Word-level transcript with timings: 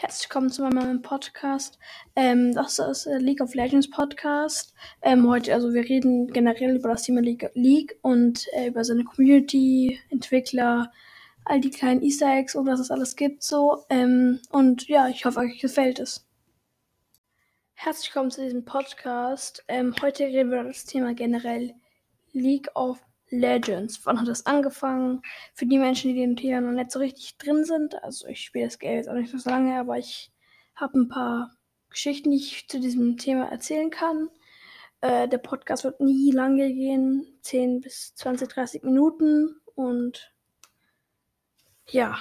Herzlich 0.00 0.28
willkommen 0.28 0.48
zu 0.48 0.62
meinem 0.62 1.02
Podcast. 1.02 1.76
Ähm, 2.14 2.54
das 2.54 2.78
ist 2.78 3.06
der 3.06 3.18
League 3.18 3.40
of 3.40 3.56
Legends 3.56 3.90
Podcast. 3.90 4.72
Ähm, 5.02 5.28
heute, 5.28 5.52
also 5.52 5.74
wir 5.74 5.82
reden 5.82 6.28
generell 6.28 6.76
über 6.76 6.90
das 6.90 7.02
Thema 7.02 7.20
League, 7.20 7.50
League 7.54 7.98
und 8.02 8.46
äh, 8.52 8.68
über 8.68 8.84
seine 8.84 9.02
Community, 9.02 9.98
Entwickler, 10.10 10.92
all 11.44 11.60
die 11.60 11.70
kleinen 11.70 12.00
Easter 12.00 12.32
Eggs 12.32 12.54
und 12.54 12.68
was 12.68 12.78
es 12.78 12.92
alles 12.92 13.16
gibt 13.16 13.42
so. 13.42 13.86
Ähm, 13.90 14.38
und 14.50 14.86
ja, 14.86 15.08
ich 15.08 15.24
hoffe, 15.24 15.40
euch 15.40 15.58
gefällt 15.58 15.98
es. 15.98 16.24
Herzlich 17.74 18.10
willkommen 18.10 18.30
zu 18.30 18.44
diesem 18.44 18.64
Podcast. 18.64 19.64
Ähm, 19.66 19.96
heute 20.00 20.26
reden 20.26 20.52
wir 20.52 20.60
über 20.60 20.68
das 20.68 20.84
Thema 20.84 21.12
generell 21.12 21.74
League 22.30 22.70
of 22.76 23.00
Legends. 23.30 24.00
Wann 24.04 24.20
hat 24.20 24.28
das 24.28 24.46
angefangen? 24.46 25.22
Für 25.54 25.66
die 25.66 25.78
Menschen, 25.78 26.14
die 26.14 26.22
in 26.22 26.36
Thema 26.36 26.60
noch 26.60 26.72
nicht 26.72 26.90
so 26.90 26.98
richtig 26.98 27.36
drin 27.38 27.64
sind. 27.64 28.02
Also 28.02 28.26
ich 28.28 28.40
spiele 28.40 28.66
das 28.66 28.78
Game 28.78 28.96
jetzt 28.96 29.08
auch 29.08 29.14
nicht 29.14 29.30
so 29.30 29.50
lange, 29.50 29.78
aber 29.78 29.98
ich 29.98 30.32
habe 30.74 30.98
ein 30.98 31.08
paar 31.08 31.50
Geschichten, 31.90 32.30
die 32.30 32.38
ich 32.38 32.68
zu 32.68 32.80
diesem 32.80 33.16
Thema 33.16 33.50
erzählen 33.50 33.90
kann. 33.90 34.30
Äh, 35.00 35.28
der 35.28 35.38
Podcast 35.38 35.84
wird 35.84 36.00
nie 36.00 36.30
lange 36.32 36.72
gehen. 36.72 37.26
10 37.42 37.80
bis 37.80 38.14
20, 38.14 38.48
30 38.48 38.82
Minuten. 38.82 39.60
Und 39.74 40.32
ja. 41.86 42.18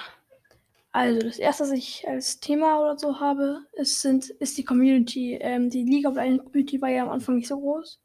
Also 0.91 1.19
das 1.19 1.37
erste, 1.37 1.63
was 1.63 1.71
ich 1.71 2.07
als 2.07 2.39
Thema 2.39 2.79
oder 2.81 2.97
so 2.97 3.19
habe, 3.19 3.65
ist, 3.73 4.01
sind, 4.01 4.29
ist 4.29 4.57
die 4.57 4.65
Community. 4.65 5.37
Ähm, 5.39 5.69
die 5.69 5.83
League 5.83 6.07
of 6.07 6.15
Legends 6.15 6.43
Community 6.43 6.81
war 6.81 6.89
ja 6.89 7.03
am 7.03 7.09
Anfang 7.09 7.35
nicht 7.35 7.47
so 7.47 7.59
groß. 7.59 7.99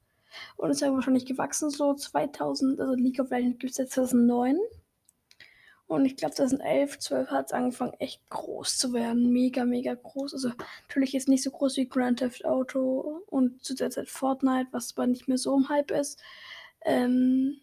Und 0.56 0.70
ist 0.70 0.80
ja 0.80 0.92
wahrscheinlich 0.92 1.26
gewachsen, 1.26 1.70
so 1.70 1.94
2000, 1.94 2.80
also 2.80 2.94
League 2.94 3.20
of 3.20 3.30
Legends 3.30 3.58
gibt 3.58 3.70
es 3.70 3.76
seit 3.76 3.90
2009. 3.90 4.58
Und 5.92 6.06
ich 6.06 6.16
glaube 6.16 6.34
2011, 6.34 7.00
12 7.00 7.30
hat 7.30 7.46
es 7.46 7.52
angefangen, 7.52 7.92
echt 7.98 8.26
groß 8.30 8.78
zu 8.78 8.94
werden. 8.94 9.30
Mega, 9.30 9.66
mega 9.66 9.92
groß. 9.94 10.32
Also 10.32 10.50
natürlich 10.88 11.12
jetzt 11.12 11.28
nicht 11.28 11.42
so 11.42 11.50
groß 11.50 11.76
wie 11.76 11.88
Grand 11.88 12.20
Theft 12.20 12.46
Auto 12.46 13.22
und 13.26 13.62
zu 13.62 13.74
der 13.74 13.90
Zeit 13.90 14.08
Fortnite, 14.08 14.68
was 14.72 14.96
aber 14.96 15.06
nicht 15.06 15.28
mehr 15.28 15.36
so 15.36 15.54
im 15.54 15.68
Hype 15.68 15.90
ist. 15.90 16.18
Ähm, 16.86 17.60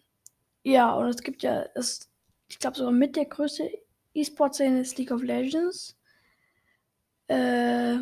ja, 0.62 0.94
und 0.94 1.08
es 1.08 1.22
gibt 1.22 1.42
ja, 1.42 1.64
es, 1.74 2.08
ich 2.48 2.60
glaube 2.60 2.76
sogar 2.76 2.92
mit 2.92 3.16
der 3.16 3.24
größte 3.24 3.68
E-Sport-Szene 4.14 4.80
ist 4.80 4.96
League 4.96 5.10
of 5.10 5.22
Legends. 5.22 5.96
Äh, 7.26 7.96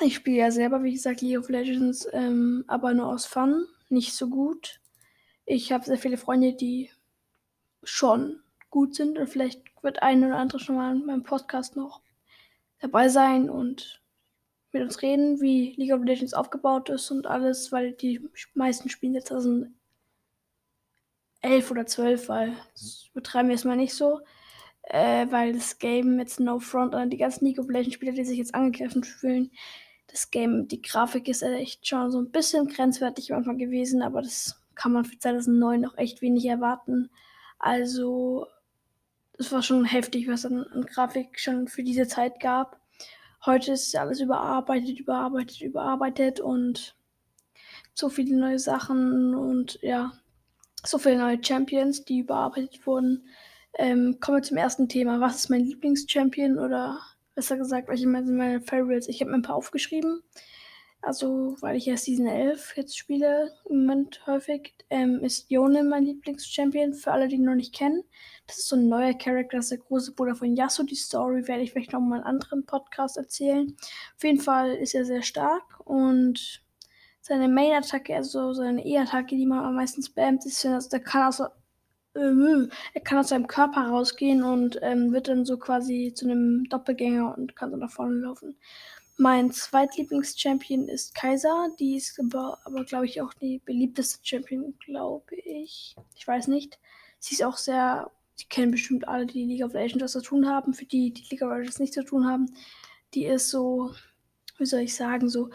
ich 0.00 0.16
spiele 0.16 0.38
ja 0.38 0.50
selber, 0.50 0.82
wie 0.82 0.92
gesagt, 0.92 1.22
League 1.22 1.38
of 1.38 1.48
Legends, 1.48 2.06
ähm, 2.12 2.64
aber 2.66 2.92
nur 2.92 3.06
aus 3.06 3.24
Fun 3.24 3.66
nicht 3.90 4.14
so 4.14 4.28
gut. 4.28 4.80
Ich 5.44 5.72
habe 5.72 5.84
sehr 5.84 5.98
viele 5.98 6.18
Freunde, 6.18 6.54
die 6.54 6.90
schon 7.82 8.40
gut 8.70 8.94
sind 8.94 9.18
und 9.18 9.28
vielleicht 9.28 9.62
wird 9.82 10.02
ein 10.02 10.24
oder 10.24 10.36
andere 10.36 10.58
schon 10.58 10.76
mal 10.76 10.94
in 10.94 11.06
meinem 11.06 11.22
Podcast 11.22 11.76
noch 11.76 12.02
dabei 12.80 13.08
sein 13.08 13.48
und 13.48 14.02
mit 14.72 14.82
uns 14.82 15.00
reden, 15.02 15.40
wie 15.40 15.74
League 15.76 15.92
of 15.92 16.04
Legends 16.04 16.34
aufgebaut 16.34 16.90
ist 16.90 17.10
und 17.10 17.26
alles, 17.26 17.72
weil 17.72 17.92
die 17.92 18.20
meisten 18.54 18.90
spielen 18.90 19.14
jetzt 19.14 19.28
2011 19.28 19.70
oder 21.70 21.86
12, 21.86 22.28
weil 22.28 22.52
das 22.72 23.08
betreiben 23.14 23.48
wir 23.48 23.54
es 23.54 23.64
mal 23.64 23.76
nicht 23.76 23.94
so, 23.94 24.20
äh, 24.82 25.26
weil 25.30 25.54
das 25.54 25.78
Game 25.78 26.18
jetzt 26.18 26.40
No 26.40 26.58
Front 26.58 26.94
an 26.94 27.10
die 27.10 27.16
ganzen 27.16 27.46
League 27.46 27.58
of 27.58 27.68
Legends 27.68 27.94
Spieler, 27.94 28.12
die 28.12 28.24
sich 28.24 28.38
jetzt 28.38 28.54
angegriffen 28.54 29.04
fühlen, 29.04 29.50
das 30.08 30.30
Game, 30.30 30.68
die 30.68 30.82
Grafik 30.82 31.28
ist 31.28 31.42
echt 31.42 31.86
schon 31.86 32.10
so 32.10 32.18
ein 32.20 32.30
bisschen 32.30 32.66
grenzwertig 32.66 33.30
manchmal 33.30 33.56
gewesen, 33.56 34.02
aber 34.02 34.22
das 34.22 34.60
kann 34.74 34.92
man 34.92 35.04
für 35.04 35.18
2009 35.18 35.80
noch 35.80 35.96
echt 35.98 36.22
wenig 36.22 36.46
erwarten. 36.46 37.10
Also, 37.58 38.46
es 39.38 39.52
war 39.52 39.62
schon 39.62 39.84
heftig, 39.84 40.28
was 40.28 40.46
an, 40.46 40.64
an 40.64 40.86
Grafik 40.86 41.38
schon 41.38 41.68
für 41.68 41.82
diese 41.82 42.08
Zeit 42.08 42.40
gab. 42.40 42.80
Heute 43.44 43.72
ist 43.72 43.94
alles 43.96 44.20
überarbeitet, 44.20 44.98
überarbeitet, 44.98 45.60
überarbeitet 45.60 46.40
und 46.40 46.96
so 47.94 48.08
viele 48.08 48.36
neue 48.36 48.58
Sachen 48.58 49.34
und 49.34 49.78
ja, 49.82 50.12
so 50.84 50.98
viele 50.98 51.18
neue 51.18 51.42
Champions, 51.42 52.04
die 52.04 52.20
überarbeitet 52.20 52.86
wurden. 52.86 53.28
Ähm, 53.74 54.18
kommen 54.20 54.38
wir 54.38 54.42
zum 54.42 54.56
ersten 54.56 54.88
Thema. 54.88 55.20
Was 55.20 55.36
ist 55.36 55.50
mein 55.50 55.64
Lieblingschampion 55.64 56.58
oder 56.58 57.00
besser 57.38 57.56
gesagt, 57.56 57.86
welche 57.86 58.02
sind 58.02 58.36
meine 58.36 58.60
Favorites? 58.60 59.08
Ich 59.08 59.20
habe 59.20 59.30
mir 59.30 59.36
ein 59.36 59.42
paar 59.42 59.54
aufgeschrieben. 59.54 60.24
Also, 61.00 61.56
weil 61.60 61.76
ich 61.76 61.86
ja 61.86 61.96
Season 61.96 62.26
11 62.26 62.76
jetzt 62.76 62.98
spiele, 62.98 63.52
im 63.70 63.86
Moment 63.86 64.26
häufig, 64.26 64.74
ähm, 64.90 65.20
ist 65.22 65.48
Yone 65.48 65.84
mein 65.84 66.02
Lieblingschampion. 66.02 66.94
Für 66.94 67.12
alle, 67.12 67.28
die 67.28 67.36
ihn 67.36 67.44
noch 67.44 67.54
nicht 67.54 67.72
kennen. 67.72 68.02
Das 68.48 68.58
ist 68.58 68.66
so 68.66 68.74
ein 68.74 68.88
neuer 68.88 69.14
Charakter, 69.14 69.58
das 69.58 69.66
ist 69.66 69.70
der 69.70 69.78
große 69.78 70.14
Bruder 70.14 70.34
von 70.34 70.56
Yasuo. 70.56 70.84
Die 70.84 70.96
Story 70.96 71.46
werde 71.46 71.62
ich 71.62 71.70
vielleicht 71.70 71.92
noch 71.92 72.00
mal 72.00 72.16
in 72.16 72.24
einem 72.24 72.34
anderen 72.34 72.66
Podcast 72.66 73.16
erzählen. 73.16 73.76
Auf 74.16 74.24
jeden 74.24 74.40
Fall 74.40 74.74
ist 74.74 74.96
er 74.96 75.04
sehr 75.04 75.22
stark 75.22 75.78
und 75.84 76.64
seine 77.20 77.48
Main-Attacke, 77.48 78.16
also 78.16 78.52
seine 78.52 78.84
E-Attacke, 78.84 79.36
die 79.36 79.46
man 79.46 79.64
am 79.64 79.76
meisten 79.76 80.02
spammt, 80.02 80.44
ist, 80.44 80.66
also 80.66 80.88
der 80.88 81.00
kann 81.00 81.30
äh, 81.30 81.44
er 82.18 83.00
kann 83.02 83.18
aus 83.18 83.28
seinem 83.28 83.46
Körper 83.46 83.82
rausgehen 83.88 84.42
und 84.42 84.78
ähm, 84.82 85.12
wird 85.12 85.28
dann 85.28 85.44
so 85.44 85.56
quasi 85.58 86.12
zu 86.14 86.26
einem 86.26 86.64
Doppelgänger 86.68 87.36
und 87.36 87.56
kann 87.56 87.70
dann 87.70 87.80
nach 87.80 87.90
vorne 87.90 88.16
laufen. 88.16 88.56
Mein 89.20 89.50
zweitlieblings-Champion 89.50 90.88
ist 90.88 91.14
Kaiser. 91.14 91.70
Die 91.80 91.96
ist 91.96 92.20
aber, 92.20 92.60
aber 92.64 92.84
glaube 92.84 93.06
ich, 93.06 93.20
auch 93.20 93.34
die 93.34 93.60
beliebteste 93.64 94.20
Champion, 94.22 94.74
glaube 94.84 95.34
ich. 95.34 95.96
Ich 96.16 96.26
weiß 96.26 96.46
nicht. 96.46 96.78
Sie 97.18 97.34
ist 97.34 97.42
auch 97.42 97.56
sehr. 97.56 98.10
Sie 98.36 98.46
kennen 98.46 98.70
bestimmt 98.70 99.08
alle, 99.08 99.26
die 99.26 99.44
League 99.44 99.64
of 99.64 99.72
Legends 99.72 100.04
was 100.04 100.12
zu 100.12 100.22
tun 100.22 100.48
haben. 100.48 100.72
Für 100.72 100.84
die, 100.84 101.12
die 101.12 101.24
League 101.30 101.42
of 101.42 101.50
Legends 101.50 101.80
nicht 101.80 101.94
zu 101.94 102.04
tun 102.04 102.26
haben, 102.26 102.46
die 103.14 103.24
ist 103.24 103.50
so, 103.50 103.92
wie 104.58 104.66
soll 104.66 104.80
ich 104.80 104.94
sagen, 104.94 105.28
so. 105.28 105.50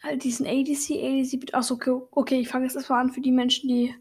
Halt 0.00 0.22
diesen 0.22 0.46
ADC, 0.46 0.92
ADC, 0.92 1.54
achso, 1.54 1.74
okay, 1.74 2.00
okay, 2.12 2.40
ich 2.40 2.48
fange 2.48 2.66
jetzt 2.66 2.76
erstmal 2.76 3.00
an 3.00 3.12
für 3.12 3.20
die 3.20 3.32
Menschen, 3.32 3.68
die 3.68 3.92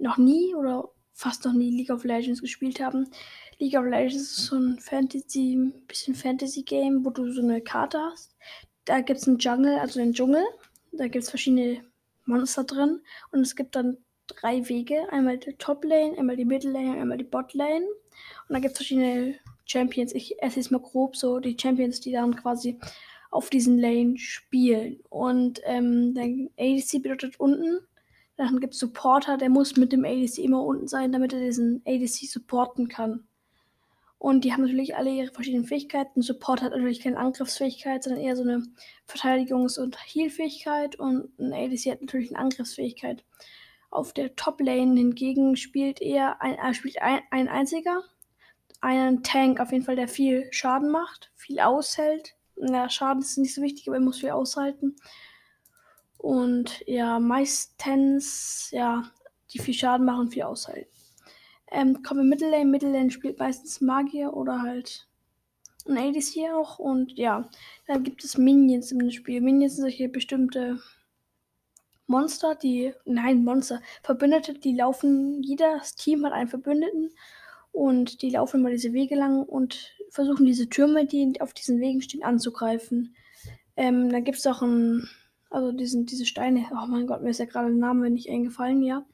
noch 0.00 0.18
nie 0.18 0.54
oder 0.54 0.90
fast 1.12 1.44
noch 1.44 1.52
nie 1.52 1.70
League 1.70 1.90
of 1.90 2.04
Legends 2.04 2.40
gespielt 2.40 2.80
haben. 2.80 3.08
League 3.58 3.78
of 3.78 3.84
Legends 3.84 4.16
ist 4.16 4.46
so 4.46 4.56
ein 4.56 4.78
Fantasy, 4.78 5.72
bisschen 5.86 6.14
Fantasy-Game, 6.14 7.04
wo 7.04 7.10
du 7.10 7.30
so 7.30 7.42
eine 7.42 7.60
Karte 7.60 7.98
hast. 7.98 8.34
Da 8.86 9.00
gibt 9.00 9.20
es 9.20 9.28
einen 9.28 9.38
Jungle, 9.38 9.78
also 9.78 10.00
einen 10.00 10.14
Dschungel. 10.14 10.44
Da 10.92 11.08
gibt 11.08 11.24
es 11.24 11.30
verschiedene 11.30 11.84
Monster 12.24 12.64
drin. 12.64 13.00
Und 13.32 13.40
es 13.40 13.54
gibt 13.54 13.76
dann 13.76 13.98
drei 14.26 14.66
Wege. 14.68 15.12
Einmal 15.12 15.38
die 15.38 15.52
Top 15.54 15.84
Lane, 15.84 16.16
einmal 16.18 16.36
die 16.36 16.46
Middle 16.46 16.72
Lane, 16.72 17.00
einmal 17.00 17.18
die 17.18 17.24
Bot 17.24 17.52
Lane. 17.52 17.84
Und 18.48 18.54
da 18.54 18.58
gibt 18.58 18.72
es 18.72 18.78
verschiedene 18.78 19.34
Champions. 19.66 20.14
Ich 20.14 20.42
esse 20.42 20.56
jetzt 20.56 20.70
mal 20.70 20.80
grob 20.80 21.16
so 21.16 21.38
die 21.38 21.56
Champions, 21.60 22.00
die 22.00 22.12
dann 22.12 22.34
quasi 22.34 22.78
auf 23.30 23.50
diesen 23.50 23.78
Lane 23.78 24.16
spielen. 24.16 25.00
Und 25.10 25.60
ähm, 25.64 26.14
der 26.14 26.24
ADC 26.58 27.02
bedeutet 27.02 27.38
unten 27.38 27.80
dann 28.40 28.60
gibt 28.60 28.72
es 28.72 28.80
Supporter, 28.80 29.36
der 29.36 29.50
muss 29.50 29.76
mit 29.76 29.92
dem 29.92 30.04
ADC 30.04 30.38
immer 30.38 30.64
unten 30.64 30.88
sein, 30.88 31.12
damit 31.12 31.32
er 31.32 31.40
diesen 31.40 31.82
ADC 31.86 32.26
supporten 32.26 32.88
kann. 32.88 33.24
Und 34.18 34.44
die 34.44 34.52
haben 34.52 34.62
natürlich 34.62 34.96
alle 34.96 35.10
ihre 35.10 35.32
verschiedenen 35.32 35.66
Fähigkeiten. 35.66 36.22
Support 36.22 36.62
hat 36.62 36.72
natürlich 36.72 37.00
keine 37.00 37.18
Angriffsfähigkeit, 37.18 38.02
sondern 38.02 38.22
eher 38.22 38.36
so 38.36 38.42
eine 38.42 38.62
Verteidigungs- 39.06 39.78
und 39.78 39.98
Heal-Fähigkeit. 39.98 40.96
Und 40.96 41.38
ein 41.38 41.52
ADC 41.52 41.90
hat 41.90 42.00
natürlich 42.00 42.30
eine 42.30 42.38
Angriffsfähigkeit. 42.38 43.24
Auf 43.90 44.12
der 44.12 44.36
Top-Lane 44.36 44.96
hingegen 44.96 45.56
spielt 45.56 46.00
eher 46.00 46.40
ein, 46.40 46.54
äh, 46.54 46.74
spielt 46.74 47.00
ein, 47.02 47.20
ein 47.30 47.48
einziger. 47.48 48.02
Einen 48.80 49.22
Tank 49.22 49.60
auf 49.60 49.72
jeden 49.72 49.84
Fall, 49.84 49.96
der 49.96 50.08
viel 50.08 50.48
Schaden 50.50 50.90
macht, 50.90 51.30
viel 51.34 51.60
aushält. 51.60 52.36
Na, 52.56 52.88
Schaden 52.88 53.22
ist 53.22 53.36
nicht 53.36 53.54
so 53.54 53.62
wichtig, 53.62 53.88
aber 53.88 53.96
er 53.96 54.02
muss 54.02 54.20
viel 54.20 54.30
aushalten. 54.30 54.96
Und 56.20 56.84
ja, 56.86 57.18
meistens, 57.18 58.68
ja, 58.72 59.10
die 59.52 59.58
viel 59.58 59.72
Schaden 59.72 60.04
machen 60.04 60.30
viel 60.30 60.42
aushalten. 60.42 60.90
Ähm, 61.70 62.02
kommen 62.02 62.20
wir 62.20 62.36
Middle 62.36 62.64
Middlelane 62.66 63.10
spielt 63.10 63.38
meistens 63.38 63.80
Magier 63.80 64.34
oder 64.34 64.60
halt 64.60 65.08
ein 65.88 65.96
ADC 65.96 66.52
auch. 66.52 66.78
Und 66.78 67.16
ja, 67.16 67.48
dann 67.86 68.02
gibt 68.02 68.22
es 68.22 68.36
Minions 68.36 68.92
im 68.92 69.10
Spiel. 69.10 69.40
Minions 69.40 69.76
sind 69.76 69.82
solche 69.82 70.10
bestimmte 70.10 70.78
Monster, 72.06 72.54
die, 72.54 72.92
nein, 73.06 73.42
Monster, 73.42 73.80
Verbündete, 74.02 74.52
die 74.52 74.74
laufen, 74.74 75.42
jedes 75.42 75.94
Team 75.94 76.26
hat 76.26 76.34
einen 76.34 76.50
Verbündeten 76.50 77.12
und 77.72 78.20
die 78.20 78.30
laufen 78.30 78.60
immer 78.60 78.70
diese 78.70 78.92
Wege 78.92 79.14
lang 79.14 79.42
und 79.44 79.94
versuchen 80.10 80.44
diese 80.44 80.68
Türme, 80.68 81.06
die 81.06 81.40
auf 81.40 81.54
diesen 81.54 81.80
Wegen 81.80 82.02
stehen, 82.02 82.24
anzugreifen. 82.24 83.14
Ähm, 83.76 84.10
dann 84.10 84.24
gibt 84.24 84.36
es 84.36 84.46
auch 84.46 84.60
ein 84.60 85.08
also 85.50 85.72
diesen, 85.72 86.06
diese 86.06 86.24
Steine, 86.24 86.66
oh 86.72 86.86
mein 86.86 87.06
Gott, 87.06 87.22
mir 87.22 87.30
ist 87.30 87.40
ja 87.40 87.44
gerade 87.44 87.68
der 87.68 87.76
Name 87.76 88.10
nicht 88.10 88.30
eingefallen, 88.30 88.82
ja. 88.82 89.04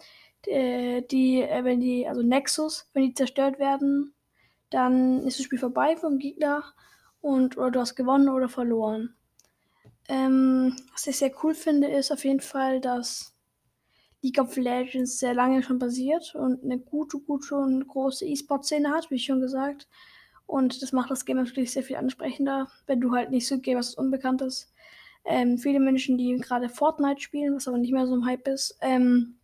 Die, 0.47 1.05
die, 1.11 1.43
äh, 1.43 1.65
wenn 1.65 1.81
die, 1.81 2.07
also 2.07 2.23
Nexus, 2.23 2.89
wenn 2.93 3.05
die 3.05 3.15
zerstört 3.15 3.59
werden, 3.59 4.15
dann 4.71 5.27
ist 5.27 5.39
das 5.39 5.45
Spiel 5.45 5.59
vorbei 5.59 5.97
vom 5.97 6.19
Gegner 6.19 6.63
und 7.21 7.57
oder 7.57 7.71
du 7.71 7.81
hast 7.81 7.97
gewonnen 7.97 8.29
oder 8.29 8.49
verloren. 8.49 9.17
Ähm, 10.09 10.77
was 10.93 11.07
ich 11.07 11.17
sehr 11.17 11.33
cool 11.43 11.55
finde, 11.55 11.89
ist 11.89 12.13
auf 12.13 12.25
jeden 12.25 12.41
Fall, 12.41 12.81
dass 12.81 13.35
League 14.23 14.39
of 14.39 14.57
Legends 14.57 15.19
sehr 15.19 15.35
lange 15.35 15.63
schon 15.63 15.79
basiert 15.79 16.35
und 16.35 16.63
eine 16.63 16.79
gute, 16.79 17.19
gute 17.19 17.57
und 17.57 17.87
große 17.87 18.27
E-Sport-Szene 18.27 18.91
hat, 18.91 19.11
wie 19.11 19.19
schon 19.19 19.41
gesagt. 19.41 19.89
Und 20.47 20.81
das 20.81 20.93
macht 20.93 21.11
das 21.11 21.25
Game 21.25 21.39
natürlich 21.39 21.73
sehr 21.73 21.83
viel 21.83 21.97
ansprechender, 21.97 22.69
wenn 22.87 23.01
du 23.01 23.13
halt 23.13 23.31
nicht 23.31 23.49
so 23.49 23.59
Game 23.59 23.79
was 23.79 23.95
Unbekanntes. 23.95 24.73
Ähm, 25.27 25.59
viele 25.59 25.81
Menschen, 25.81 26.17
die 26.17 26.37
gerade 26.37 26.69
Fortnite 26.69 27.21
spielen, 27.21 27.57
was 27.57 27.67
aber 27.67 27.79
nicht 27.79 27.93
mehr 27.93 28.07
so 28.07 28.15
ein 28.15 28.25
Hype 28.25 28.47
ist, 28.47 28.79
ähm, 28.81 29.39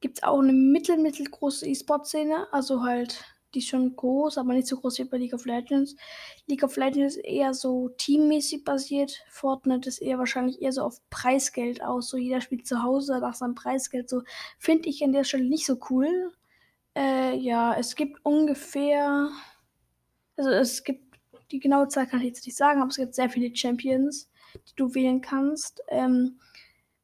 gibt 0.00 0.18
es 0.18 0.22
auch 0.22 0.38
eine 0.38 0.52
mittel, 0.52 0.96
mittelgroße 0.98 1.66
E-Sport-Szene. 1.66 2.46
Also 2.52 2.84
halt, 2.84 3.24
die 3.54 3.58
ist 3.58 3.68
schon 3.68 3.96
groß, 3.96 4.38
aber 4.38 4.52
nicht 4.52 4.68
so 4.68 4.76
groß 4.76 5.00
wie 5.00 5.04
bei 5.04 5.18
League 5.18 5.34
of 5.34 5.46
Legends. 5.46 5.96
League 6.46 6.62
of 6.62 6.76
Legends 6.76 7.16
ist 7.16 7.24
eher 7.24 7.54
so 7.54 7.88
teammäßig 7.98 8.64
basiert. 8.64 9.24
Fortnite 9.28 9.88
ist 9.88 9.98
eher 9.98 10.18
wahrscheinlich 10.18 10.62
eher 10.62 10.72
so 10.72 10.82
auf 10.82 11.00
Preisgeld 11.10 11.82
aus. 11.82 12.08
So 12.08 12.16
jeder 12.16 12.40
spielt 12.40 12.66
zu 12.66 12.82
Hause 12.82 13.18
nach 13.18 13.34
seinem 13.34 13.56
Preisgeld. 13.56 14.08
So 14.08 14.22
finde 14.58 14.88
ich 14.88 15.02
an 15.02 15.12
der 15.12 15.24
Stelle 15.24 15.48
nicht 15.48 15.66
so 15.66 15.78
cool. 15.90 16.32
Äh, 16.94 17.36
ja, 17.36 17.74
es 17.76 17.96
gibt 17.96 18.24
ungefähr. 18.24 19.28
Also 20.36 20.50
es 20.50 20.84
gibt. 20.84 21.08
Die 21.50 21.60
genaue 21.60 21.88
Zahl 21.88 22.06
kann 22.06 22.20
ich 22.20 22.26
jetzt 22.26 22.44
nicht 22.44 22.58
sagen, 22.58 22.80
aber 22.82 22.90
es 22.90 22.96
gibt 22.96 23.14
sehr 23.14 23.30
viele 23.30 23.56
Champions, 23.56 24.28
die 24.68 24.74
du 24.76 24.94
wählen 24.94 25.20
kannst. 25.20 25.82
Ähm, 25.88 26.38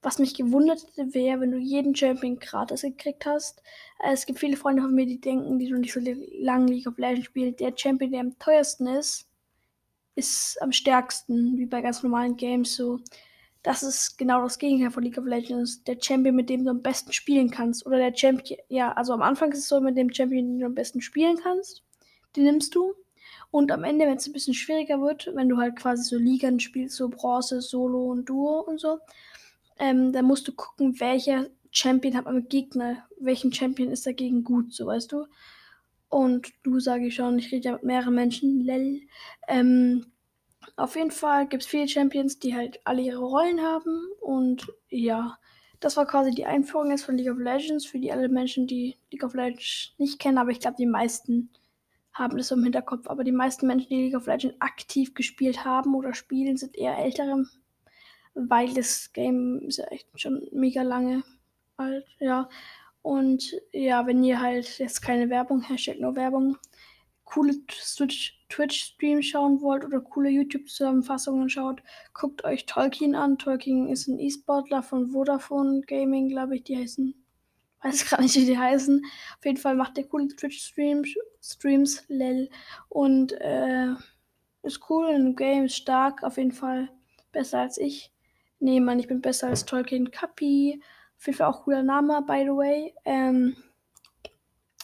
was 0.05 0.19
mich 0.19 0.35
gewundert 0.35 0.87
hätte, 0.87 1.15
wäre, 1.15 1.41
wenn 1.41 1.51
du 1.51 1.59
jeden 1.59 1.97
Champion 1.97 2.39
gratis 2.39 2.83
gekriegt 2.83 3.25
hast. 3.27 3.63
Äh, 4.01 4.13
es 4.13 4.27
gibt 4.27 4.39
viele 4.39 4.57
Freunde 4.57 4.83
von 4.83 4.95
mir, 4.95 5.07
die 5.07 5.21
denken, 5.21 5.59
die 5.59 5.69
du 5.69 5.79
nicht 5.79 5.93
so 5.93 6.01
lange 6.39 6.73
League 6.73 6.87
of 6.87 6.99
Legends 6.99 7.27
spielst. 7.27 7.61
Der 7.61 7.73
Champion, 7.77 8.13
der 8.13 8.21
am 8.21 8.39
teuersten 8.39 8.87
ist, 8.87 9.29
ist 10.15 10.61
am 10.61 10.73
stärksten, 10.73 11.59
wie 11.59 11.67
bei 11.67 11.81
ganz 11.81 12.03
normalen 12.03 12.37
Games 12.37 12.77
so. 12.77 13.01
Das 13.63 13.83
ist 13.83 14.19
genau 14.19 14.43
das 14.43 14.59
Gegenteil 14.59 14.91
von 14.91 15.03
League 15.03 15.17
of 15.17 15.25
Legends. 15.25 15.83
Der 15.85 15.97
Champion, 15.99 16.37
mit 16.37 16.51
dem 16.51 16.65
du 16.65 16.71
am 16.71 16.83
besten 16.83 17.13
spielen 17.13 17.51
kannst. 17.51 17.87
Oder 17.87 17.97
der 17.97 18.15
Champion, 18.15 18.59
ja, 18.69 18.93
also 18.93 19.15
am 19.15 19.23
Anfang 19.23 19.53
ist 19.53 19.61
es 19.61 19.69
so, 19.69 19.81
mit 19.81 19.97
dem 19.97 20.13
Champion, 20.13 20.47
den 20.47 20.59
du 20.61 20.67
am 20.67 20.75
besten 20.75 21.01
spielen 21.01 21.39
kannst, 21.43 21.83
den 22.37 22.45
nimmst 22.45 22.75
du. 22.75 22.93
Und 23.55 23.71
am 23.71 23.85
Ende, 23.85 24.05
wenn 24.07 24.17
es 24.17 24.27
ein 24.27 24.33
bisschen 24.33 24.53
schwieriger 24.53 25.01
wird, 25.01 25.31
wenn 25.33 25.49
du 25.49 25.59
halt 25.59 25.77
quasi 25.77 26.03
so 26.03 26.17
Ligen 26.17 26.59
spielst, 26.59 26.97
so 26.97 27.09
Bronze, 27.09 27.61
Solo 27.61 28.11
und 28.11 28.29
Duo 28.29 28.59
und 28.59 28.81
so, 28.81 28.99
ähm, 29.79 30.13
dann 30.13 30.25
musst 30.25 30.49
du 30.49 30.53
gucken, 30.53 30.99
welcher 30.99 31.47
Champion 31.71 32.17
hat 32.17 32.27
am 32.27 32.49
Gegner, 32.49 33.07
welchen 33.21 33.53
Champion 33.53 33.93
ist 33.93 34.09
dagegen 34.09 34.43
gut, 34.43 34.75
so 34.75 34.87
weißt 34.87 35.13
du. 35.13 35.27
Und 36.09 36.49
du 36.65 36.81
sage 36.81 37.07
ich 37.07 37.15
schon, 37.15 37.39
ich 37.39 37.53
rede 37.53 37.69
ja 37.69 37.73
mit 37.75 37.85
mehreren 37.85 38.17
Menschen, 38.17 38.59
lel. 38.59 39.03
Ähm, 39.47 40.05
auf 40.75 40.97
jeden 40.97 41.13
Fall 41.13 41.47
gibt 41.47 41.63
es 41.63 41.69
viele 41.69 41.87
Champions, 41.87 42.41
die 42.41 42.57
halt 42.57 42.81
alle 42.83 43.03
ihre 43.03 43.23
Rollen 43.23 43.61
haben. 43.61 44.09
Und 44.21 44.67
ja, 44.89 45.39
das 45.79 45.97
war 45.97 46.09
quasi 46.09 46.33
die 46.33 46.47
Einführung 46.47 46.91
jetzt 46.91 47.05
von 47.05 47.17
League 47.17 47.31
of 47.31 47.39
Legends 47.39 47.87
für 47.87 48.01
die 48.01 48.11
alle 48.11 48.29
Menschen, 48.29 48.67
die 48.67 48.97
League 49.13 49.23
of 49.23 49.35
Legends 49.35 49.95
nicht 49.99 50.19
kennen. 50.19 50.39
Aber 50.39 50.51
ich 50.51 50.59
glaube, 50.59 50.77
die 50.77 50.87
meisten 50.87 51.51
haben 52.15 52.37
das 52.39 52.49
so 52.49 52.55
im 52.55 52.65
Hinterkopf. 52.65 53.09
Aber 53.09 53.25
die 53.25 53.33
meisten 53.33 53.67
Menschen, 53.67 53.89
die 53.91 54.03
League 54.03 54.17
of 54.17 54.27
Legends 54.27 54.57
aktiv 54.61 55.15
gespielt 55.15 55.65
haben 55.65 55.95
oder 55.95 56.15
spielen, 56.15 56.57
sind 56.57 56.77
eher 56.77 56.99
ältere 56.99 57.45
weil 58.35 58.75
das 58.75 59.13
Game 59.13 59.61
ist 59.61 59.79
ja 59.79 59.87
echt 59.87 60.09
schon 60.21 60.47
mega 60.53 60.83
lange 60.83 61.23
alt, 61.77 62.07
ja. 62.19 62.49
Und 63.03 63.55
ja, 63.73 64.07
wenn 64.07 64.25
ihr 64.25 64.41
halt 64.41 64.79
jetzt 64.79 65.03
keine 65.03 65.29
Werbung, 65.31 65.61
Hashtag 65.63 66.01
nur 66.01 66.17
Werbung, 66.17 66.57
coole 67.25 67.55
Twitch-Streams 67.67 69.27
schauen 69.27 69.61
wollt 69.61 69.85
oder 69.85 70.01
coole 70.01 70.31
YouTube-Zusammenfassungen 70.31 71.49
schaut, 71.49 71.83
guckt 72.15 72.45
euch 72.45 72.67
Tolkien 72.67 73.15
an. 73.15 73.39
Tolkien 73.39 73.89
ist 73.89 74.09
ein 74.09 74.19
E-Sportler 74.19 74.83
von 74.83 75.09
Vodafone 75.09 75.83
Gaming, 75.83 76.29
glaube 76.29 76.57
ich, 76.57 76.65
die 76.65 76.77
heißen. 76.79 77.24
Weiß 77.85 78.07
gerade 78.07 78.23
nicht, 78.23 78.35
wie 78.35 78.47
die 78.47 78.59
heißen. 78.59 79.05
Auf 79.39 79.45
jeden 79.45 79.59
Fall 79.59 79.75
macht 79.75 79.99
der 79.99 80.05
coole 80.05 80.29
Twitch-Streams, 80.29 81.15
Streams, 81.43 82.03
lel. 82.09 82.49
Und 82.89 83.33
äh, 83.33 83.93
ist 84.63 84.89
cool, 84.89 85.11
im 85.11 85.37
Game 85.37 85.67
ist 85.67 85.77
stark, 85.77 86.23
auf 86.23 86.39
jeden 86.39 86.53
Fall 86.53 86.89
besser 87.31 87.61
als 87.61 87.77
ich. 87.77 88.11
Nee, 88.59 88.81
Mann, 88.81 89.01
ich 89.01 89.07
bin 89.07 89.21
besser 89.21 89.49
als 89.49 89.67
Tolkien 89.67 90.11
Kapi. 90.11 90.83
Auf 91.19 91.27
jeden 91.27 91.37
Fall 91.37 91.49
auch 91.49 91.65
cooler 91.65 91.83
Name, 91.83 92.23
by 92.27 92.45
the 92.45 92.57
way. 92.57 92.95
Ähm, 93.05 93.55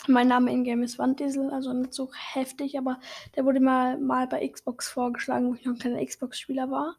mein 0.06 0.28
Name 0.28 0.52
in-game 0.52 0.82
ist 0.82 0.98
Wanddiesel, 0.98 1.50
also 1.50 1.72
nicht 1.72 1.94
so 1.94 2.10
heftig, 2.12 2.76
aber 2.76 3.00
der 3.34 3.46
wurde 3.46 3.60
mal, 3.60 3.96
mal 3.96 4.26
bei 4.26 4.46
Xbox 4.46 4.90
vorgeschlagen, 4.90 5.48
wo 5.48 5.54
ich 5.54 5.64
noch 5.64 5.72
ein 5.72 5.78
kleiner 5.78 6.04
Xbox-Spieler 6.04 6.70
war. 6.70 6.96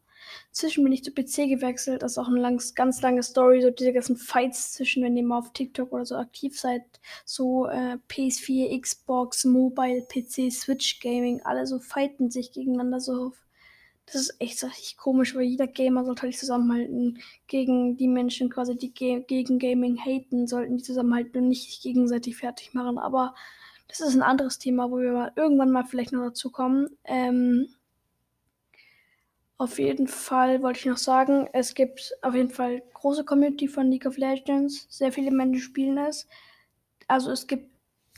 Zwischen 0.52 0.84
bin 0.84 0.94
ich 0.94 1.04
zu 1.04 1.12
PC 1.12 1.50
gewechselt. 1.50 2.02
Das 2.04 2.14
ist 2.14 2.18
auch 2.18 2.28
eine 2.28 2.40
langs, 2.40 2.76
ganz 2.76 3.02
lange 3.02 3.24
Story. 3.24 3.62
So 3.62 3.70
diese 3.70 3.94
ganzen 3.94 4.18
Fights 4.18 4.74
zwischen, 4.74 5.04
wenn 5.04 5.18
ihr 5.18 5.24
mal 5.24 5.40
auf 5.40 5.54
TikTok 5.54 5.92
oder 5.92 6.06
so 6.06 6.16
aktiv 6.16 6.60
seid. 6.60 6.84
So 7.26 7.68
äh, 7.68 7.98
PS4, 8.10 8.80
Xbox, 8.82 9.46
Mobile, 9.46 10.02
PC, 10.02 10.52
Switch 10.52 11.00
Gaming. 11.00 11.42
Alle 11.44 11.66
so 11.68 11.80
fighten 11.80 12.30
sich 12.32 12.52
gegeneinander 12.52 13.00
so 13.00 13.34
das 14.06 14.16
ist 14.16 14.36
echt 14.42 14.64
richtig 14.64 14.98
komisch, 14.98 15.36
weil 15.36 15.44
jeder 15.44 15.68
Gamer 15.68 16.04
sollte 16.04 16.24
halt 16.24 16.38
zusammenhalten. 16.38 17.20
Gegen 17.48 17.96
die 17.98 18.08
Menschen 18.08 18.50
quasi, 18.50 18.76
die 18.78 18.94
ge 18.94 19.22
gegen 19.22 19.60
Gaming 19.60 19.98
haten, 19.98 20.48
sollten 20.48 20.78
die 20.78 20.84
zusammenhalten 20.84 21.44
und 21.44 21.50
nicht 21.50 21.66
sich 21.66 21.82
gegenseitig 21.82 22.36
fertig 22.38 22.74
machen. 22.74 22.98
Aber 22.98 23.36
das 23.88 24.02
ist 24.02 24.16
ein 24.16 24.22
anderes 24.22 24.58
Thema, 24.58 24.92
wo 24.92 25.00
wir 25.00 25.12
mal 25.14 25.32
irgendwann 25.36 25.72
mal 25.72 25.86
vielleicht 25.86 26.12
noch 26.12 26.24
dazu 26.24 26.52
kommen. 26.52 26.90
Ähm, 27.06 27.68
auf 29.62 29.78
jeden 29.78 30.08
Fall 30.08 30.64
wollte 30.64 30.80
ich 30.80 30.86
noch 30.88 30.98
sagen, 30.98 31.48
es 31.54 31.76
gibt 31.76 32.14
auf 32.24 32.34
jeden 32.34 32.50
Fall 32.50 32.82
große 32.96 33.24
Community 33.24 33.68
von 33.68 33.92
League 33.92 34.08
of 34.08 34.18
Legends. 34.18 34.88
Sehr 34.90 35.12
viele 35.12 35.30
Menschen 35.30 35.62
spielen 35.62 36.00
es. 36.00 36.28
Also 37.08 37.30
es 37.30 37.46
gibt 37.46 37.70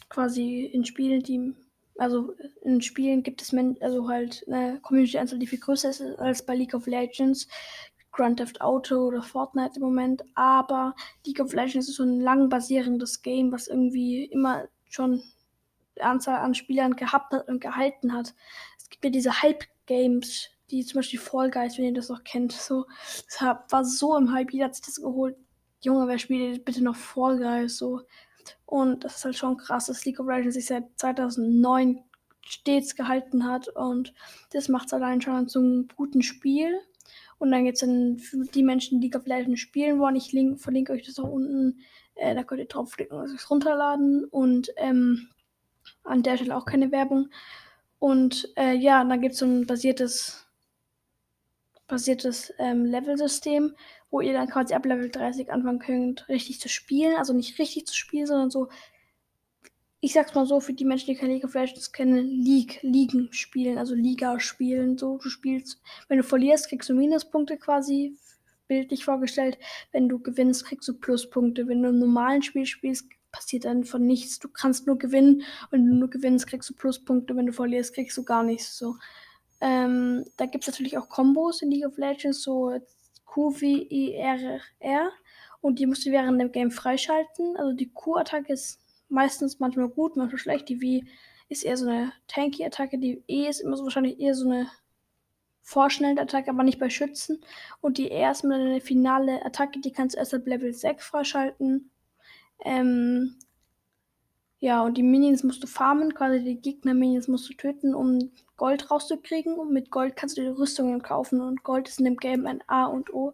quasi 0.08 0.62
in 0.62 0.86
Spielen, 0.86 1.22
die 1.22 1.54
also 1.98 2.34
in 2.62 2.80
Spielen 2.82 3.24
gibt 3.24 3.42
es 3.42 3.52
Men 3.52 3.76
also 3.82 4.08
halt 4.08 4.46
eine 4.48 4.80
Community-Anzahl, 4.80 5.38
die 5.38 5.48
viel 5.48 5.60
größer 5.60 5.90
ist 5.90 6.02
als 6.18 6.46
bei 6.46 6.56
League 6.56 6.74
of 6.76 6.88
Legends, 6.88 7.50
Grand 8.14 8.38
Theft 8.38 8.62
Auto 8.62 9.08
oder 9.08 9.22
Fortnite 9.22 9.76
im 9.76 9.82
Moment. 9.82 10.24
Aber 10.36 10.96
League 11.26 11.42
of 11.42 11.52
Legends 11.52 11.90
ist 11.90 11.98
so 11.98 12.04
ein 12.04 12.22
lang 12.22 12.48
basierendes 12.48 13.22
Game, 13.22 13.52
was 13.52 13.68
irgendwie 13.68 14.24
immer 14.24 14.70
schon 14.88 15.22
Anzahl 16.00 16.40
an 16.40 16.56
Spielern 16.56 16.96
gehabt 16.96 17.34
hat 17.34 17.50
und 17.50 17.60
gehalten 17.60 18.14
hat. 18.14 18.34
Es 18.78 18.90
gibt 18.90 19.04
ja 19.04 19.12
diese 19.12 19.42
Hype-Games, 19.42 20.50
die 20.72 20.86
zum 20.86 21.00
Beispiel 21.00 21.20
Fall 21.20 21.52
Guys, 21.52 21.78
wenn 21.78 21.86
ihr 21.86 21.94
das 21.94 22.10
noch 22.10 22.24
kennt. 22.24 22.52
So, 22.52 22.86
das 23.28 23.42
war 23.70 23.86
so 23.86 24.18
im 24.18 24.32
Hype, 24.32 24.52
jeder 24.52 24.66
hat 24.66 24.76
sich 24.76 24.86
das 24.86 25.02
geholt. 25.02 25.36
Junge, 25.82 26.08
wer 26.08 26.18
spielt 26.18 26.66
bitte 26.66 26.84
noch 26.84 26.96
Fall 26.96 27.38
Guys? 27.38 27.78
So, 27.78 28.02
und 28.66 29.04
das 29.04 29.18
ist 29.18 29.26
halt 29.26 29.36
schon 29.36 29.58
krass, 29.58 29.88
dass 29.88 30.06
League 30.06 30.20
of 30.20 30.28
Legends 30.28 30.56
sich 30.56 30.66
seit 30.66 30.86
2009 30.98 32.04
stets 32.42 32.96
gehalten 32.96 33.46
hat. 33.46 33.70
Und 33.70 34.14
das 34.52 34.70
macht 34.70 34.88
es 34.88 34.94
allein 34.94 35.22
schon 35.22 35.48
zu 35.48 35.60
einem 35.60 35.88
guten 35.96 36.22
Spiel. 36.22 36.80
Und 37.38 37.52
dann 37.52 37.66
gibt 37.66 37.76
es 37.76 37.82
dann 37.82 38.18
für 38.20 38.46
die 38.46 38.64
Menschen, 38.64 39.00
die 39.00 39.08
League 39.08 39.16
of 39.16 39.26
Legends 39.26 39.60
spielen 39.60 40.00
wollen. 40.00 40.16
Ich 40.16 40.32
link, 40.32 40.60
verlinke 40.60 40.94
euch 40.94 41.06
das 41.06 41.20
auch 41.20 41.30
unten. 41.30 41.80
Äh, 42.16 42.36
da 42.36 42.44
könnt 42.44 42.62
ihr 42.62 42.68
draufklicken 42.68 43.18
und 43.18 43.26
es 43.26 43.50
runterladen. 43.50 44.26
Und 44.26 44.72
ähm, 44.78 45.30
an 46.04 46.24
der 46.24 46.38
Stelle 46.38 46.56
auch 46.56 46.66
keine 46.66 46.92
Werbung. 46.92 47.30
Und 48.00 48.52
äh, 48.58 48.74
ja, 48.74 49.04
dann 49.04 49.22
gibt 49.22 49.34
es 49.34 49.40
so 49.40 49.46
ein 49.46 49.66
basiertes, 49.66 50.43
basiertes 51.88 52.54
ähm, 52.60 52.86
Level-System, 52.86 53.76
wo 54.10 54.22
ihr 54.22 54.34
dann 54.34 54.50
quasi 54.50 54.74
ab 54.74 54.86
Level 54.86 55.10
30 55.10 55.52
anfangen 55.52 55.80
könnt, 55.80 56.28
richtig 56.30 56.60
zu 56.60 56.70
spielen. 56.70 57.16
Also 57.18 57.34
nicht 57.34 57.60
richtig 57.60 57.88
zu 57.88 57.96
spielen, 57.96 58.28
sondern 58.28 58.50
so, 58.50 58.70
ich 60.00 60.14
sag's 60.14 60.36
mal 60.36 60.46
so, 60.46 60.60
für 60.60 60.74
die 60.74 60.86
Menschen, 60.86 61.08
die 61.08 61.16
keine 61.16 61.34
League 61.34 61.46
of 61.46 61.54
Legends 61.54 61.92
kennen, 61.92 62.28
League, 62.28 62.80
Ligen 62.82 63.30
spielen, 63.32 63.78
also 63.78 63.96
Liga 63.96 64.40
spielen. 64.40 64.98
So, 64.98 65.18
du 65.18 65.30
spielst, 65.30 65.82
wenn 66.10 66.18
du 66.18 66.24
verlierst, 66.24 66.70
kriegst 66.70 66.90
du 66.90 66.94
Minuspunkte 66.94 67.58
quasi, 67.58 68.18
bildlich 68.68 69.06
vorgestellt. 69.06 69.58
Wenn 69.92 70.10
du 70.10 70.20
gewinnst, 70.20 70.66
kriegst 70.66 70.88
du 70.88 70.94
Pluspunkte. 70.94 71.68
Wenn 71.68 71.84
du 71.84 71.90
im 71.90 72.00
normalen 72.00 72.42
Spiel 72.42 72.66
spielst, 72.66 73.08
passiert 73.32 73.66
dann 73.66 73.84
von 73.84 74.06
nichts. 74.06 74.40
Du 74.40 74.48
kannst 74.48 74.88
nur 74.88 74.98
gewinnen. 74.98 75.44
Wenn 75.72 75.86
du 75.86 75.96
nur 75.96 76.10
gewinnst, 76.10 76.48
kriegst 76.48 76.70
du 76.70 76.74
Pluspunkte. 76.74 77.36
Wenn 77.36 77.46
du 77.46 77.54
verlierst, 77.54 77.94
kriegst 77.94 78.18
du 78.18 78.24
gar 78.24 78.44
nichts. 78.44 78.78
So. 78.78 78.96
Ähm, 79.66 80.26
da 80.36 80.46
gibt 80.46 80.66
es 80.66 80.68
natürlich 80.68 80.98
auch 80.98 81.08
Kombos 81.08 81.62
in 81.62 81.72
League 81.72 81.88
of 81.88 81.98
Legends, 81.98 82.44
so 82.44 82.78
QWIRR 83.26 85.10
und 85.62 85.80
die 85.80 85.86
musst 85.86 86.06
du 86.06 86.12
während 86.12 86.42
dem 86.42 86.52
Game 86.52 86.70
freischalten. 86.70 87.56
Also 87.56 87.72
die 87.72 87.90
Q-Attacke 87.90 88.52
ist 88.52 88.82
meistens 89.08 89.62
manchmal 89.62 89.88
gut, 89.88 90.18
manchmal 90.18 90.38
schlecht. 90.38 90.68
Die 90.68 90.82
W 90.82 91.04
ist 91.48 91.64
eher 91.64 91.78
so 91.78 91.88
eine 91.88 92.12
Tanky-Attacke. 92.28 92.98
Die 92.98 93.24
E 93.28 93.48
ist 93.48 93.62
immer 93.62 93.78
so 93.78 93.86
wahrscheinlich 93.86 94.20
eher 94.20 94.36
so 94.36 94.50
eine 94.50 94.68
vorschnellende 95.62 96.24
Attacke, 96.24 96.50
aber 96.50 96.64
nicht 96.64 96.80
bei 96.80 96.90
Schützen. 96.90 97.40
Und 97.80 97.98
die 97.98 98.12
R 98.12 98.32
ist 98.32 98.44
immer 98.44 98.56
eine 98.56 98.82
finale 98.82 99.46
Attacke, 99.46 99.80
die 99.80 99.94
kannst 99.94 100.16
du 100.16 100.20
erst 100.20 100.34
ab 100.34 100.46
Level 100.46 100.74
6 100.74 101.06
freischalten. 101.06 101.90
Ähm, 102.66 103.38
ja, 104.60 104.82
und 104.82 104.98
die 104.98 105.04
Minions 105.04 105.44
musst 105.44 105.64
du 105.64 105.68
farmen, 105.68 106.14
quasi 106.14 106.44
die 106.44 106.60
Gegner-Minions 106.60 107.30
musst 107.30 107.50
du 107.50 107.54
töten, 107.54 107.96
um 107.96 108.32
Gold 108.64 108.90
rauszukriegen. 108.90 109.56
Und 109.60 109.74
mit 109.74 109.92
Gold 109.92 110.16
kannst 110.16 110.38
du 110.38 110.42
die 110.42 110.48
Rüstungen 110.48 111.02
kaufen. 111.02 111.42
Und 111.42 111.64
Gold 111.64 111.90
ist 111.90 112.00
in 112.00 112.06
dem 112.06 112.16
Game 112.16 112.48
ein 112.48 112.64
A 112.68 112.86
und 112.86 113.14
O. 113.14 113.34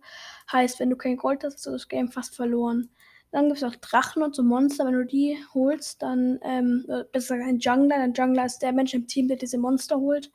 Heißt, 0.51 0.79
wenn 0.79 0.89
du 0.89 0.95
kein 0.95 1.17
Gold 1.17 1.43
hast, 1.43 1.53
hast 1.53 1.67
du 1.67 1.71
das 1.71 1.87
Game 1.87 2.09
fast 2.09 2.35
verloren. 2.35 2.89
Dann 3.31 3.45
gibt 3.45 3.57
es 3.57 3.63
auch 3.63 3.75
Drachen 3.75 4.23
und 4.23 4.33
so 4.35 4.41
Monster. 4.41 4.85
Wenn 4.85 4.93
du 4.93 5.05
die 5.05 5.37
holst, 5.53 6.01
dann, 6.01 6.39
ähm, 6.41 6.83
äh, 6.89 7.03
besser 7.11 7.35
gesagt 7.35 7.47
ein 7.47 7.59
Jungler. 7.59 7.97
Ein 7.97 8.13
Jungler 8.13 8.45
ist 8.45 8.57
der 8.63 8.71
Mensch 8.71 8.95
im 8.95 9.05
Team, 9.05 9.27
der 9.27 9.37
diese 9.37 9.59
Monster 9.59 9.99
holt. 9.99 10.31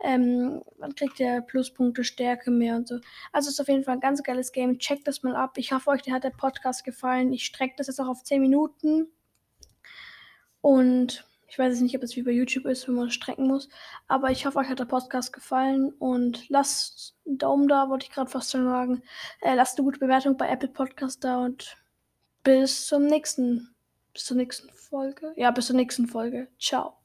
Ähm, 0.00 0.62
dann 0.78 0.94
kriegt 0.94 1.20
er 1.20 1.42
Pluspunkte, 1.42 2.02
Stärke 2.02 2.50
mehr 2.50 2.76
und 2.76 2.88
so. 2.88 3.00
Also 3.32 3.50
ist 3.50 3.60
auf 3.60 3.68
jeden 3.68 3.84
Fall 3.84 3.96
ein 3.96 4.00
ganz 4.00 4.22
geiles 4.22 4.52
Game. 4.52 4.78
Checkt 4.78 5.06
das 5.06 5.22
mal 5.22 5.36
ab. 5.36 5.58
Ich 5.58 5.72
hoffe, 5.72 5.90
euch 5.90 6.10
hat 6.10 6.24
der 6.24 6.30
Podcast 6.30 6.84
gefallen. 6.84 7.34
Ich 7.34 7.44
strecke 7.44 7.74
das 7.76 7.88
jetzt 7.88 8.00
auch 8.00 8.08
auf 8.08 8.24
10 8.24 8.40
Minuten. 8.40 9.08
Und 10.62 11.26
ich 11.52 11.58
weiß 11.58 11.74
jetzt 11.74 11.82
nicht, 11.82 11.94
ob 11.94 12.02
es 12.02 12.16
wie 12.16 12.22
bei 12.22 12.30
YouTube 12.30 12.64
ist, 12.64 12.88
wenn 12.88 12.94
man 12.94 13.10
strecken 13.10 13.46
muss. 13.46 13.68
Aber 14.08 14.30
ich 14.30 14.46
hoffe, 14.46 14.58
euch 14.58 14.70
hat 14.70 14.78
der 14.78 14.86
Podcast 14.86 15.34
gefallen. 15.34 15.92
Und 15.98 16.48
lasst 16.48 17.14
einen 17.26 17.36
Daumen 17.36 17.68
da, 17.68 17.90
wollte 17.90 18.06
ich 18.06 18.10
gerade 18.10 18.30
fast 18.30 18.52
schon 18.52 18.64
sagen. 18.64 19.02
Äh, 19.42 19.54
lasst 19.54 19.76
eine 19.76 19.84
gute 19.84 19.98
Bewertung 19.98 20.38
bei 20.38 20.48
Apple 20.48 20.70
Podcast 20.70 21.22
da 21.24 21.44
und 21.44 21.76
bis 22.42 22.86
zum 22.86 23.04
nächsten, 23.04 23.74
bis 24.14 24.24
zur 24.24 24.38
nächsten 24.38 24.70
Folge. 24.72 25.34
Ja, 25.36 25.50
bis 25.50 25.66
zur 25.66 25.76
nächsten 25.76 26.06
Folge. 26.06 26.48
Ciao. 26.58 27.01